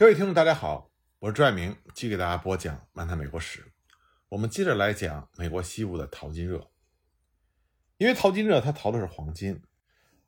[0.00, 3.60] 各位听众，大家好，我是朱爱明，继续给大家播讲《漫谈美国史》。
[4.30, 6.70] 我们接着来讲美国西部的淘金热。
[7.98, 9.60] 因为淘金热，它淘的是黄金，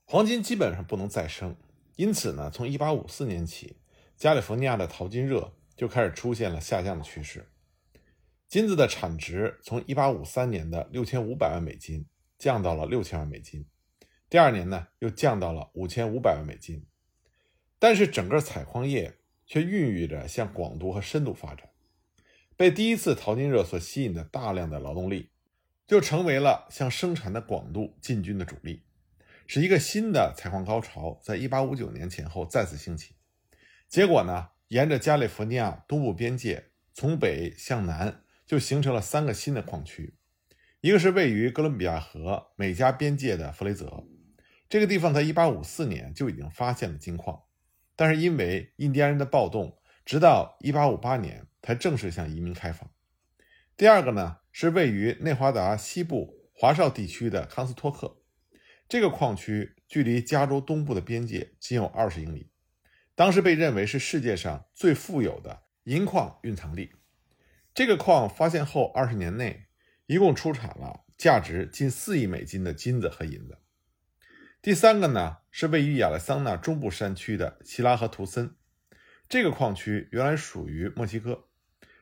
[0.04, 1.56] 黄金基本上不能再生，
[1.96, 3.79] 因此呢，从1854年起，
[4.14, 7.48] 加利福尼亚的淘金热就开始出现了下降的趋势。
[8.48, 13.66] 金子的产值从1853年的6500万美金降到了6000万美金，
[14.29, 16.84] 第二年呢，又降到了5500万美金。
[17.79, 19.16] 但是整个采矿业
[19.46, 21.69] 却孕育着向广度和深度发展，
[22.56, 25.30] 被第一次淘金热所吸引的大量的劳动力，
[25.87, 28.83] 就成为了向生产的广度进军的主力，
[29.47, 33.14] 使一个新的采矿高潮在1859年前后再次兴起。
[33.88, 40.14] 结果呢，沿着加利福尼亚东部边界，从北向南就形成了三个新的矿区，
[40.80, 44.06] 一个是位于哥伦比亚河美加边界的弗雷泽，
[44.69, 47.42] 这个地方在1854年就已经发现了金矿。
[48.02, 52.91] 但是因为印第安人的暴动，直到1858年才正式向移民开放。
[53.77, 58.20] 第二个呢，是位于内华达西部华少地区的康斯托克，
[58.89, 62.50] 这个矿区距离加州东部的边界仅有二十英里，
[63.14, 66.91] 当时被认为是世界上最富有的银矿蕴藏地。
[67.73, 69.67] 这个矿发现后二十年内，
[70.06, 73.61] 一共出产了价值近四亿美金的金子和银子。
[74.62, 78.55] 第三个呢，是位于亚利桑那中部山区的希拉和图森，
[79.28, 81.48] 这个矿区原来属于墨西哥，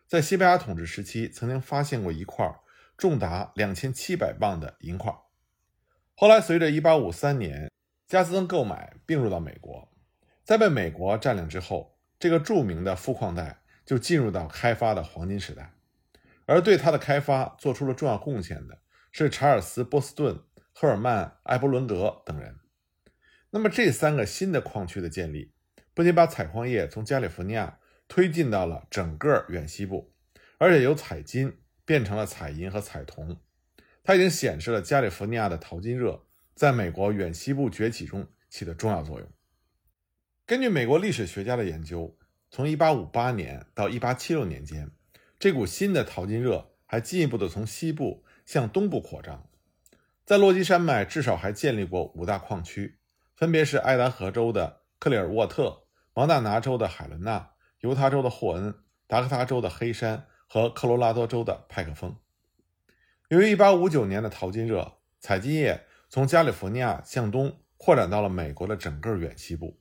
[0.07, 2.47] 在西班牙统治时期曾经发现过一块
[2.99, 5.23] 重达两千七百磅的银矿，
[6.15, 7.71] 后来随着一八五三年
[8.07, 9.91] 加斯登购买并入到美国，
[10.45, 15.73] 在被美国占领之后，这个著名的富矿带就进入到开发的黄金时代，
[16.45, 20.45] 而对它的开发做出了重要贡献的是查尔斯·波斯顿。
[20.73, 22.57] 赫尔曼·埃伯伦德等人。
[23.51, 25.53] 那么，这三个新的矿区的建立，
[25.93, 30.15] 不仅把采矿业从加利福尼亚推进到了整个远西部，
[30.59, 33.41] 而且由采金变成了采银和采铜。
[34.05, 36.25] 它已经显示了加利福尼亚的淘金热
[36.55, 39.29] 在美国远西部崛起中起的重要作用。
[40.47, 42.17] 根据美国历史学家的研究，
[42.51, 44.91] 从1858年到1876年间，
[45.39, 49.50] 这股新的淘金热还进一步的从西部向东部扩张。
[50.31, 53.01] 在落基山脉至少还建立过五大矿区，
[53.35, 58.73] 分别是爱达荷州的克里尔沃特、蒙大拿州的海伦娜、犹他州的霍恩、
[59.09, 62.15] 达科他州的黑山和科罗拉多州的派克峰。
[63.31, 69.81] 由于1859年的淘金热，采金业从加利福尼亚向东扩展到了美国的整个远西部，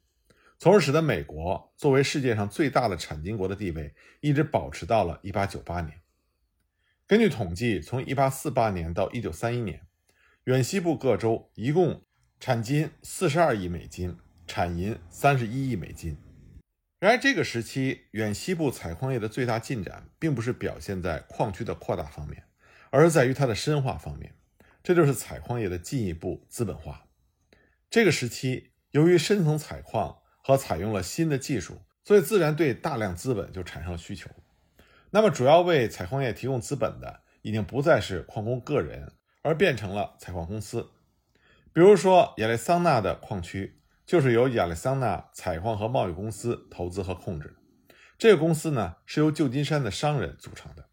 [0.58, 6.02] 从而使得美国作为世界上最大的产金国的地位一直保持到了1898年。
[7.06, 9.86] 根据统计，从1848年到1931年。
[10.50, 12.02] 远西部各州一共
[12.40, 14.18] 产金四十二亿美金，
[14.48, 16.18] 产银三十一亿美金。
[17.00, 22.46] 然而，这个时期远西部采矿业的最大进展，并不是表现在矿区的扩大方面，
[22.90, 24.34] 而是在于它的深化方面。
[24.82, 27.06] 这就是采矿业的进一步资本化。
[27.92, 34.31] 这个时期，由于深层采矿和采用了新的技术，所以自然对大量资本就产生了需求。
[35.12, 39.14] 那么，主要为采矿业提供资本的，已经不再是矿工个人。
[39.50, 40.92] 而变成了采矿公司，
[41.74, 47.56] 比如说亚利桑那的矿区就是由亚利桑那采矿和贸易公司投资和控制。
[48.20, 50.86] 这个公司呢是由旧金山的商人组成的。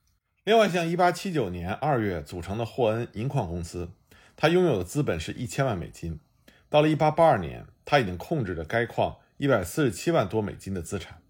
[0.44, 3.90] 另外，像1879年2月组成的霍恩银矿公司，
[4.36, 6.18] 它拥有的资本是一千万美金。
[6.70, 11.20] 到了1882年，它已经控制着该矿147万多美金的资产。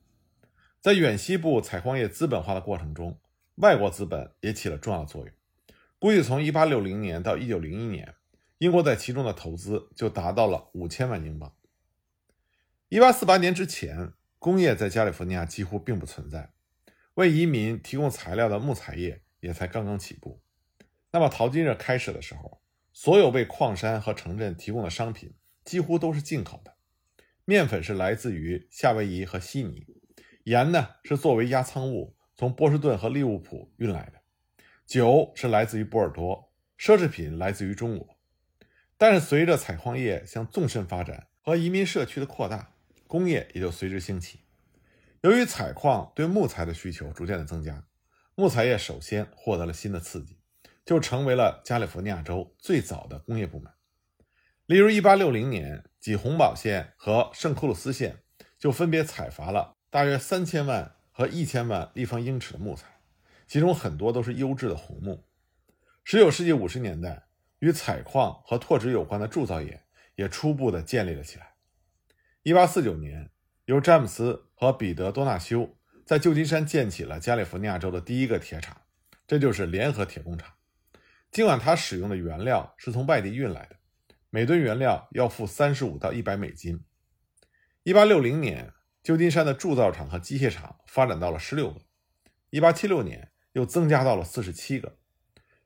[0.81, 3.19] 在远西部采矿业资本化的过程中，
[3.57, 5.36] 外国资本也起了重要作用。
[6.07, 8.15] 估计从1860年到1901年，
[8.59, 11.53] 英国在其中的投资就达到了五千万英镑。
[12.91, 16.53] 1848年之前，工业在加利福尼亚几乎并不存在，
[17.15, 20.41] 为移民提供材料的木材业也才刚刚起步。
[21.11, 22.63] 那么淘金热开始的时候，
[22.93, 25.35] 所有为矿山和城镇提供的商品
[25.65, 26.77] 几乎都是进口的。
[27.45, 29.85] 面粉是来自于夏威夷和悉尼，
[30.45, 34.23] 盐呢是作为压舱物从波士顿和利物浦运来的。
[34.87, 38.17] 酒是来自于波尔多，奢侈品来自于中国。
[38.97, 42.73] 但是随着采矿业向纵深发展和移民社区的扩大，
[43.09, 44.41] 工业也就随之兴起。
[45.23, 47.85] 由于采矿对木材的需求逐渐的增加，
[48.37, 50.39] 木材业首先获得了新的刺激，
[50.85, 53.73] 就成为了加利福尼亚州最早的工业部门。
[54.67, 58.23] 例如，1860年，几洪堡县和圣克鲁斯县
[58.59, 62.96] 就分别采伐了大约三千万和一千万立方英尺的木材。
[63.47, 65.27] 其中很多都是优质的红木。
[66.05, 67.27] 十九世纪五十年代，
[67.59, 69.85] 与采矿和拓殖有关的铸造业
[70.15, 71.55] 也初步的建立了起来。
[72.43, 73.31] 一八四九年，
[73.65, 78.83] 由詹姆斯·和彼得多纳修在旧金山建起了加利福尼亚州的第一个铁厂，
[79.27, 80.53] 这就是联合铁工厂。
[81.33, 83.77] 尽管它使用的原料是从外地运来的，
[84.31, 86.85] 每吨原料要付三十五到一百美金。
[87.83, 88.73] 一八六零年，
[89.03, 91.81] 旧金山的铸造厂和机械厂发展到了十六个，
[92.51, 94.99] 一八七六年又增加到了四十七个。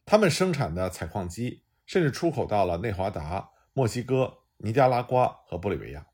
[0.06, 6.06] 他们生产的采矿机甚至出口到了内华达、墨西哥、尼加拉瓜和玻利维亚。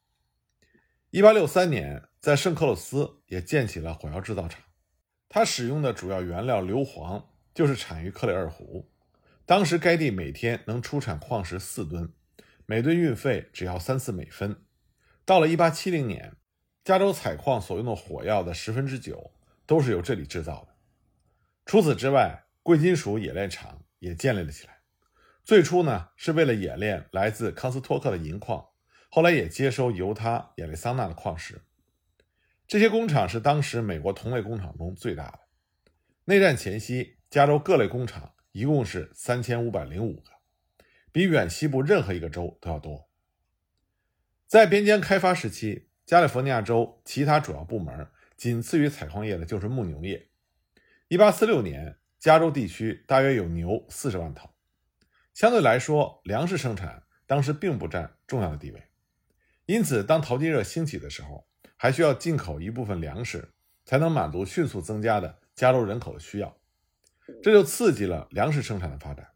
[1.11, 4.63] 一八六三年，在圣克洛斯也建起了火药制造厂，
[5.29, 8.91] 它使用的主要原料硫磺就是产于克雷尔湖。
[9.45, 12.11] 当时该地每天能出产矿石四吨，
[12.65, 14.65] 每吨运费只要三四美分。
[15.27, 16.37] 到了1870年，
[16.83, 19.33] 加州采矿所用的火药的十分之九
[19.67, 20.76] 都是由这里制造的。
[21.67, 24.79] 除此之外，贵金属冶炼厂也建立了起来。
[25.45, 28.69] 最初呢，是为了冶炼来自康斯托克的银矿，
[29.11, 31.63] 后来也接收犹他、亚利桑那的矿石。
[32.69, 35.41] 这些工厂是当时美国同类工厂中最大的。
[36.27, 40.31] 内战前夕，加州各类工厂一共是三千五百零五个，
[41.11, 43.09] 比远西部任何一个州都要多。
[44.47, 50.29] 在边疆开发时期，加利福尼亚州其他主要部门仅次于采矿业的就是牧牛业。
[51.09, 54.51] 1846年，加州地区大约有牛40万头。
[55.33, 58.83] 相对来说，粮食生产当时并不占重要的地位。
[59.67, 63.53] 因此，当淘金热兴起的时候，还需要进口一部分粮食，
[63.85, 66.57] 才能满足迅速增加的加州人口的需要。
[67.43, 69.29] 这就刺激了粮食生产的发展。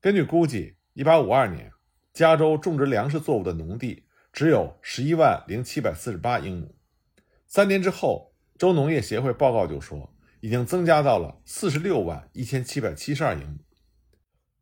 [0.00, 1.72] 根据估计，1852年，
[2.12, 4.06] 加州种植粮食作物的农地。
[4.32, 6.76] 只有十一万零七百四十八英亩。
[7.48, 13.58] 三年之后，州农业协会报告就说，已经增加到了四十六万一千七百七十二英亩。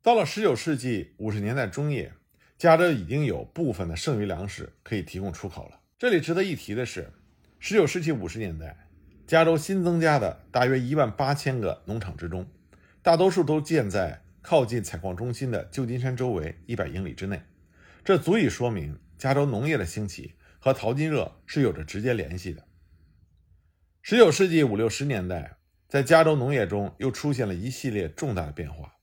[0.03, 2.13] 到了十九世纪五十年代中叶，
[2.57, 5.81] 加州已经有部分的剩余粮食可以提供出口了。
[5.99, 7.13] 这里值得一提的是，
[7.59, 8.89] 十九世纪五十年代，
[9.27, 12.47] 加州新增加的大约一万八千个农场之中，
[13.03, 17.43] 大多数都建在靠近采矿中心的旧金山周围一百英里之内，
[18.05, 18.99] 这足以说明。
[19.19, 22.63] 加州农业的兴起和淘金热是有着直接联系的。
[24.01, 25.57] 十九世纪五六十年代，
[25.89, 28.95] 在加州农业中又出现了一系列重大的变化。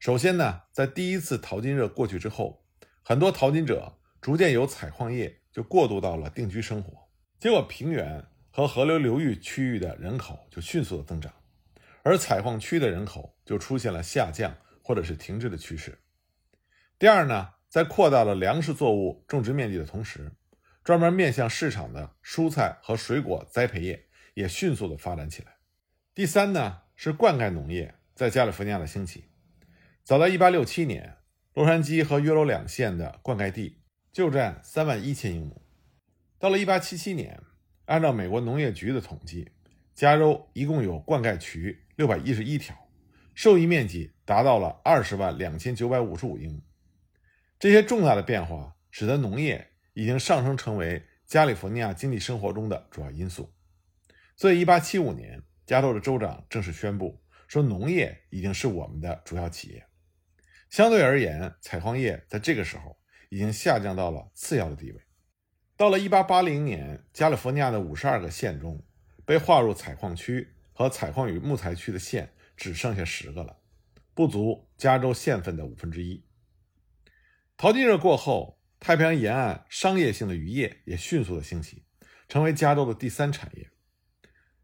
[0.00, 2.64] 首先呢，在第一次淘金热过去之后，
[3.02, 7.08] 很多淘金者逐渐由采矿业就过渡到了定居生活，
[7.38, 11.32] 结果平原和河流流域区域的人口就迅速的增长，
[12.02, 14.52] 而采矿区的人口就出现了下降
[14.82, 15.98] 或者是停滞的趋势。
[16.98, 17.50] 第二呢？
[17.68, 20.32] 在扩大了粮食作物种植面积的同时，
[20.82, 25.55] 专门面向市场的蔬菜和水果栽培业也迅速的发展起来。
[26.16, 29.24] 第三呢，是灌溉农业在加利福尼亚的兴起。
[30.02, 31.18] 早在1867年，
[31.52, 33.82] 洛杉矶和约罗两县的灌溉地
[34.14, 35.60] 就占3万一千英亩。
[36.38, 37.42] 到了1877年，
[37.84, 39.50] 按照美国农业局的统计，
[39.94, 42.88] 加州一共有灌溉渠611条，
[43.34, 46.62] 受益面积达到了20万2955英亩。
[47.58, 53.52] 这些重大的变化使得农业已经上升成为加利福尼亚经济生活中的主要因素。
[54.34, 59.84] 所以，1875年，加州的州长正式宣布说，农业已经是我们的主要企业。
[60.70, 62.96] 相对而言，采矿业在这个时候
[63.28, 65.00] 已经下降到了次要的地位。
[65.76, 68.82] 到了1880年，加利福尼亚的52个县中，
[69.24, 73.58] 被划入采矿区和采矿与木材区的县只剩下十个了，
[74.14, 76.24] 不足加州县份的五分之一。
[77.56, 81.84] 淘金热过后，太平洋沿岸商业性的渔业也迅速的兴起，
[82.28, 83.70] 成为加州的第三产业。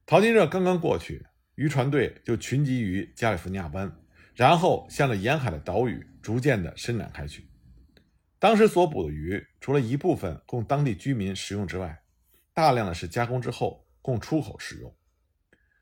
[0.05, 3.91] 淘金热刚刚过去，渔船队就群集于加利福尼亚湾，
[4.35, 7.49] 然后向着沿海的岛屿逐渐的伸展开去。
[8.39, 12.03] 当时所捕的鱼，除了一部分供当地居民食用之外，
[12.53, 14.95] 大量的是加工之后供出口使用。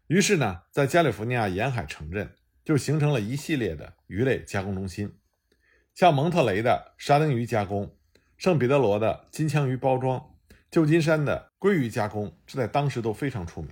[0.06, 5.12] 于是呢，在加利福尼亚沿海城镇就形成了一系列的鱼类加工中心。
[5.94, 7.96] 像蒙特雷的沙丁鱼加工、
[8.36, 10.22] 圣彼得罗的金枪鱼包装、
[10.70, 13.70] 旧金山的鲑鱼加工，这在当时都非常出名。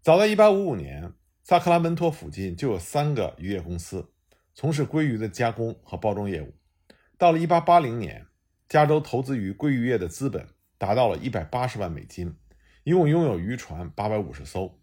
[0.00, 1.12] 早在1855年，
[1.42, 4.10] 萨克拉门托附近就有三个渔业公司
[4.54, 6.54] 从事鲑鱼的加工和包装业务。
[7.16, 8.26] 到了1880年，
[8.68, 10.46] 加州投资于鲑鱼业的资本
[10.78, 12.36] 达到了180万美金，
[12.84, 14.78] 一共拥有渔船850艘。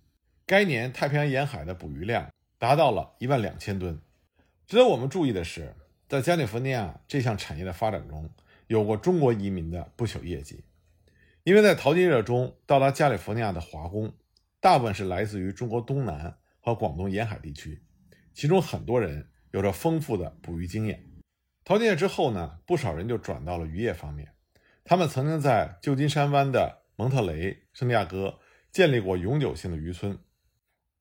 [0.46, 2.30] 该年太平洋沿海的捕鱼量
[2.60, 4.00] 达到了1万两千吨。
[4.68, 5.76] 值得我们注意的是。
[6.08, 8.30] 在加利福尼亚这项产业的发展中，
[8.68, 10.64] 有过中国移民的不朽业绩。
[11.44, 14.14] 因为在淘金热中到达加利福尼亚的华工，
[14.66, 17.84] 大部分是来自于中国东南和广东沿海地区，
[18.34, 21.06] 其中很多人有着丰富的捕鱼经验。
[21.64, 24.34] 淘金热之后呢，不少人就转到了渔业方面。
[24.84, 28.40] 他们曾经在旧金山湾的蒙特雷、圣地亚哥
[28.72, 30.18] 建立过永久性的渔村。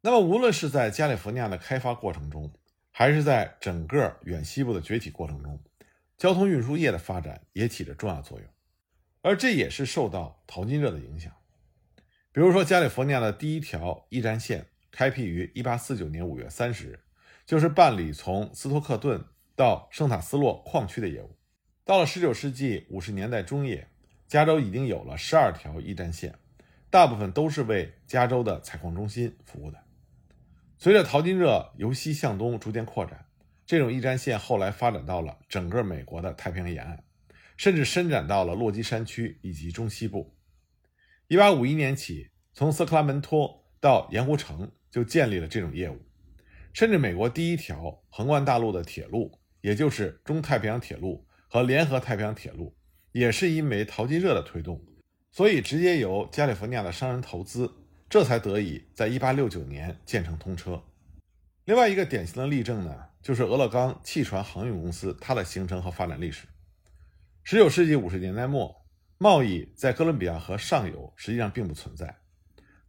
[0.02, 2.52] 那么，无论是在加利福尼亚的开发过程中，
[2.90, 5.58] 还是在整个远西部的崛起过程中，
[6.18, 8.46] 交通运输业的发展也起着重要作用。
[9.22, 11.32] 而这也是受到淘金热的影响。
[12.34, 16.98] 比如说，加利福尼亚的第一条驿站线开辟于1849年5月30日，
[17.46, 19.24] 就是办理从斯托克顿
[19.54, 21.36] 到圣塔斯洛矿区的业务。
[21.84, 23.86] 到了19世纪50年代中叶，
[24.26, 26.34] 加州已经有了12条驿站线，
[26.90, 29.78] 大部分都是为加州的采矿中心服务的。
[30.76, 33.26] 随着淘金热由西向东逐渐扩展，
[33.64, 37.04] 这种驿站线后来发展到了整个美国的太平洋沿岸。
[37.56, 40.33] 甚至伸展到了落基山区以及中西部。
[41.28, 46.00] 1851年起，从色克拉门托到盐湖城就建立了这种业务。
[46.72, 52.76] 甚至美国第一条横贯大陆的铁路，也就是中太平洋铁路和联合太平洋铁路，
[53.12, 54.84] 也是因为淘金热的推动，
[55.30, 57.72] 所以直接由加利福尼亚的商人投资，
[58.10, 60.82] 这才得以在1869年建成通车。
[61.64, 66.46] 另外一个典型的例证呢，就是俄勒冈汽船航运公司它的形成和发展历史。
[67.44, 68.83] 十九世纪五十年代末，
[69.18, 72.16] 贸易在哥伦比亚河上游实际上并不存在。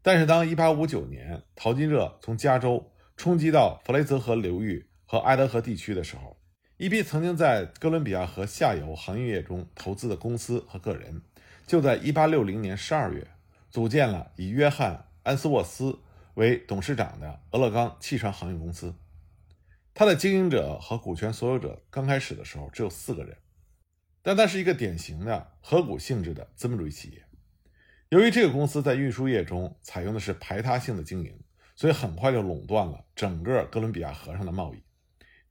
[0.01, 6.37] 但是，当一八五九年淘金热从加州冲击到弗雷泽河流域和爱德河地区的时候，
[6.77, 11.21] 一批曾经在哥伦比亚河下游航运业中投资的公司和个人，
[11.65, 13.27] 就在一八六零年十二月
[13.71, 15.97] 组建了以约翰·安斯沃斯
[16.35, 18.93] 为董事长的俄勒冈汽船航运公司。
[19.93, 23.37] 它的经营者和股权所有者刚开始的时候只有四个人。
[24.25, 27.23] 但它是一个典型的合股性质的资本主义企业。
[28.09, 31.39] 由于这个公司在运输业中采用的是排他性的经营，
[31.75, 34.81] 所以很快就垄断了整个哥伦比亚河上的贸易。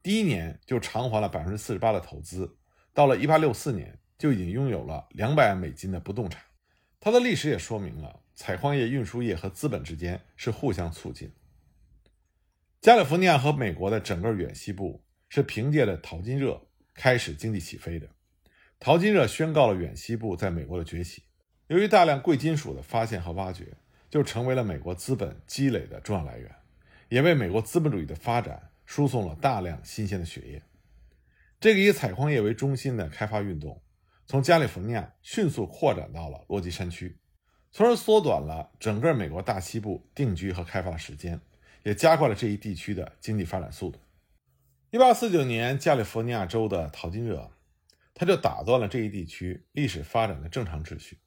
[0.03, 2.57] 第一年就偿还了百分之四十八的投资，
[2.93, 6.43] 到了一八六四年就已经拥有了两百万美金的不动产。
[6.99, 11.31] 它的历史也说明了采矿业、运输业和资本之间是互相促进。
[12.81, 18.09] 加利福尼亚和美国的整个远西部是凭借着淘金热开始经济起飞的。
[18.85, 21.23] 淘金热宣告了远西部在美国的崛起。
[21.69, 23.79] 由于大量贵金属的发现和挖掘，
[24.11, 26.55] 就成为了美国资本积累的重要来源，
[27.09, 30.63] 也为美国资本主义的发展输送了大量新鲜的血液。
[31.59, 33.81] 这个以采矿业为中心的开发运动，
[34.27, 37.17] 从加利福尼亚迅速扩展到了落基山区，
[37.73, 41.41] 从而缩短了整个美国大西部定居和开发的时间，
[41.85, 43.99] 也加快了这一地区的经济发展速度。
[44.91, 47.51] 1849年，加利福尼亚州的淘金热。
[48.15, 51.19] 它就打断了这一地区历史发展的正常秩序，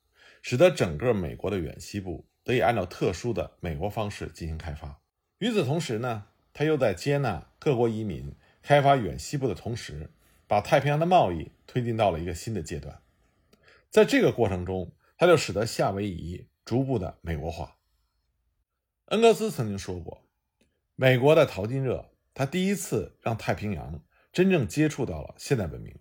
[0.42, 5.02] 使得整个美国的远西部得以按照特殊的美国方式进行开发。
[5.40, 10.10] 与此同时呢，它又在接纳各国移民、开发远西部的同时，
[10.48, 13.02] 把太平洋的贸易推进到了一个新的阶段。
[13.90, 17.78] 在这个过程中，它就使得夏威夷逐步的美国化。
[19.08, 20.24] 恩格斯曾经说过，
[20.96, 24.02] 美国的淘金热，他第一次让太平洋
[24.32, 25.98] 真正接触到了现代文明。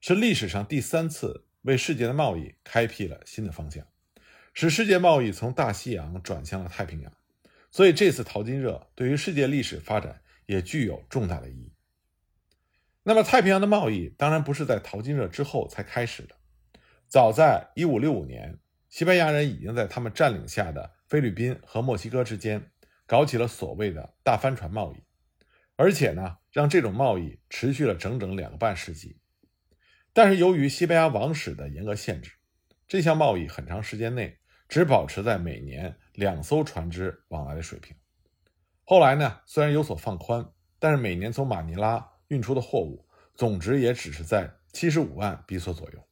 [0.00, 3.86] 是历史上第三次为世界的贸易开辟了新的方向，
[4.54, 7.12] 使世界贸易从大西洋转向了太平洋。
[7.70, 11.72] 所以，这次淘金热对于世界历史发展也具有重大的意义。
[13.02, 16.34] 那么，太平洋的贸易当然不是在淘金热之后才开始的，
[17.08, 22.70] 早在1565年，西班牙人已经在他们占领下的菲律宾和墨西哥之间
[23.06, 25.02] 搞起了所谓的大帆船贸易，
[25.76, 29.16] 而且呢，让这种贸易持续了整整两个半世纪。
[30.18, 32.32] 但是由于西班牙王室的严格限制，
[32.88, 34.36] 这项贸易很长时间内
[34.68, 37.96] 只保持在每年两艘船只往来的水平。
[38.82, 40.44] 后来呢，虽然有所放宽，
[40.80, 43.06] 但是每年从马尼拉运出的货物
[43.36, 46.08] 总值也只是在七十五万比索左右。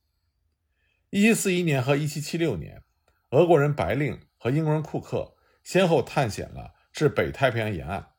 [1.11, 2.85] 一七四一年和一七七六年，
[3.31, 5.35] 俄国人白令和英国人库克
[5.65, 8.11] 先后探险了至北太平洋沿岸，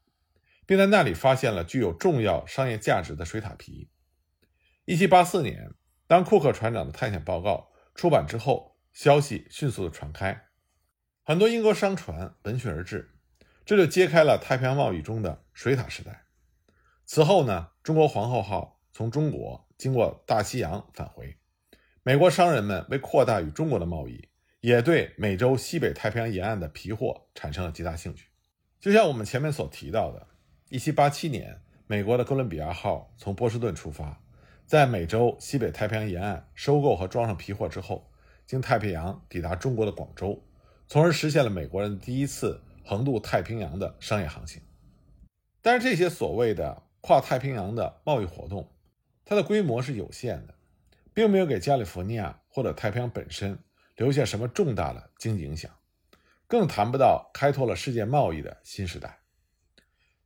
[0.65, 3.89] 并在那里发现了具有重要商业价值的水獭皮。
[4.87, 5.73] 一七八四年，
[6.07, 10.45] 当库克船长的探险报告出版之后，消息迅速的传开，
[11.23, 13.13] 很多英国商船闻讯而至，
[13.65, 16.23] 这就揭开了太平洋贸易中的水獭时代。
[17.05, 21.35] 此后呢，中国皇后号从中国经过大西洋返回，
[22.01, 24.29] 美国商人们为扩大与中国的贸易，
[24.61, 28.29] 也对美洲西北太平洋沿岸的皮货产生了极大兴趣。
[28.79, 30.25] 就像我们前面所提到的，
[30.69, 34.23] 一七八七年，美国的哥伦比亚号从波士顿出发。
[34.67, 38.11] 在美洲西北太平洋沿岸收购和装上皮货之后，
[38.45, 40.43] 经太平洋抵达中国的广州，
[40.89, 44.61] 从而实现了美国人第一次横渡太平洋的商业航行。
[45.61, 48.69] 但是这些所谓的跨太平洋的贸易活动，
[49.23, 50.53] 它的规模是有限的，
[51.13, 53.57] 并没有给加利福尼亚或者太平洋本身
[53.95, 55.71] 留下什么重大的经济影响，
[56.45, 59.21] 更谈不到开拓了世界贸易的新时代。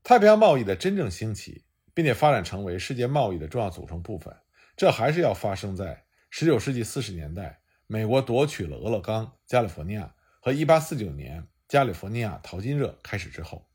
[0.02, 4.36] 太平洋贸易的真正兴起，并且发展成为世界贸易的重要组成部分，
[4.76, 13.68] 这还是要发生在19世纪40年代，美国夺取了俄勒冈、加利福尼亚和1849年加利福尼亚淘金热开始之后。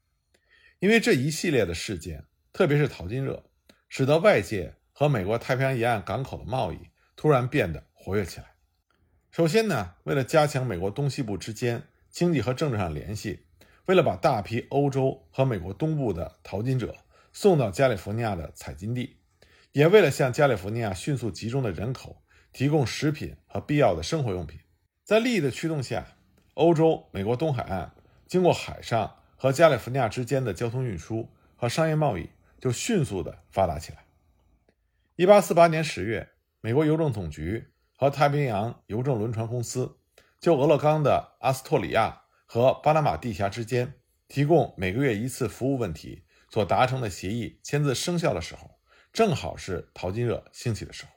[0.79, 3.45] 因为这一系列的事件，特别是淘金热，
[3.89, 6.79] 使得外界和美国太平洋沿岸港口的贸易
[7.17, 8.55] 突然变得活跃起来。
[9.31, 13.43] 首先呢，为了加强美国东西部之间经济和政治上联系。
[13.87, 16.97] 为了把大批欧洲和美国东部的淘金者
[17.37, 19.19] 送到加利福尼亚的采金地，
[19.73, 24.59] 也为了向加利福尼亚迅速集中的人口提供食品和必要的生活用品，
[25.05, 26.17] 在利益的驱动下，
[26.55, 27.93] 欧洲、美国东海岸
[28.27, 34.07] 经过海上和加利福尼亚之间的交通运输和商业贸易就迅速的发达起来。
[35.17, 36.31] 一八四八年十月，
[36.63, 37.67] 美国邮政总局
[37.99, 39.99] 和太平洋邮政轮船公司
[40.41, 42.23] 就俄勒冈的阿斯托里亚。
[42.49, 43.95] 和巴拿马地峡之间
[44.29, 48.79] 提供每个月一次服务问题所达成的协议签字生效的时候，
[49.13, 51.11] 正好是淘金热兴起的时候。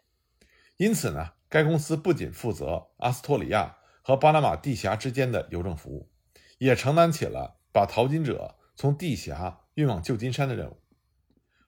[0.78, 6.12] 因此呢，该公司不仅负责阿斯托里亚和巴拿马地峡之间的邮政服务，
[6.58, 10.82] 也承担起了把淘金者从地峡运往旧金山的任务。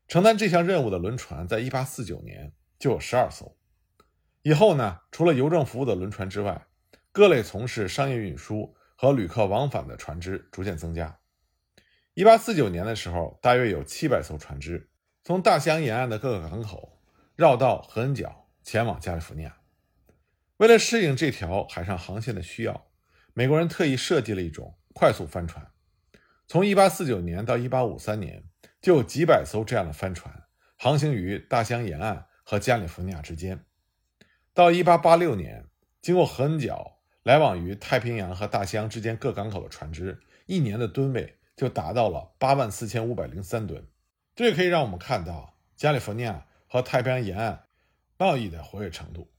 [0.08, 3.58] 承担这项任务的轮船，在1849年就有12艘。
[4.42, 6.68] 以后呢，除了邮政服务的轮船之外，
[7.12, 8.76] 各类从事商业运输。
[9.02, 11.18] 和旅客往返的船只逐渐增加。
[12.14, 14.90] 一八四九年的时候，大约有七百艘船只
[15.24, 17.00] 从大西洋沿岸的各个港口
[17.38, 19.58] 绕道合恩角前往加利福尼亚。
[20.58, 22.88] 为了适应这条海上航线的需要，
[23.34, 25.66] 美国人特意设计了一种快速帆船。
[26.48, 28.44] 从一八四九年到一八五三年，
[28.82, 30.44] 就有几百艘这样的帆船
[30.78, 33.64] 航行于大西洋沿岸和加利福尼亚之间。
[34.54, 35.68] 到一八八六年，
[36.02, 36.98] 经过合恩角。
[37.24, 43.86] 来往于太平洋和大西洋之间各港口的船只，一年的吨位就达到了八万四千五百零三吨。
[44.36, 47.68] 这也可以让我们看到加利福尼亚和太平洋沿岸
[48.18, 49.30] 贸易的活跃程度。